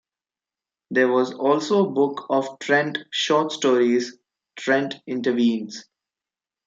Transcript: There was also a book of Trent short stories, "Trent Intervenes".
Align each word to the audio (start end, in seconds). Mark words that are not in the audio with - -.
There 0.89 1.09
was 1.09 1.31
also 1.31 1.85
a 1.85 1.91
book 1.91 2.25
of 2.31 2.57
Trent 2.57 2.97
short 3.11 3.51
stories, 3.51 4.17
"Trent 4.55 4.95
Intervenes". 5.05 5.85